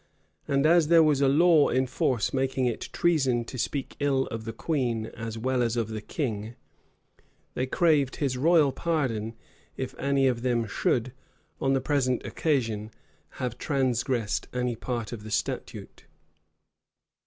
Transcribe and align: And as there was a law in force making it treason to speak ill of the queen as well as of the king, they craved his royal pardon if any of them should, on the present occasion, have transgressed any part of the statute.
And 0.47 0.65
as 0.65 0.87
there 0.87 1.03
was 1.03 1.21
a 1.21 1.27
law 1.27 1.69
in 1.69 1.85
force 1.85 2.33
making 2.33 2.65
it 2.65 2.89
treason 2.91 3.45
to 3.45 3.55
speak 3.55 3.95
ill 3.99 4.25
of 4.31 4.45
the 4.45 4.51
queen 4.51 5.05
as 5.05 5.37
well 5.37 5.61
as 5.61 5.77
of 5.77 5.89
the 5.89 6.01
king, 6.01 6.55
they 7.53 7.67
craved 7.67 8.15
his 8.15 8.35
royal 8.35 8.71
pardon 8.71 9.35
if 9.77 9.93
any 9.99 10.25
of 10.25 10.41
them 10.41 10.65
should, 10.65 11.13
on 11.59 11.73
the 11.73 11.81
present 11.81 12.25
occasion, 12.25 12.89
have 13.37 13.59
transgressed 13.59 14.47
any 14.51 14.75
part 14.75 15.11
of 15.11 15.21
the 15.21 15.29
statute. 15.29 16.05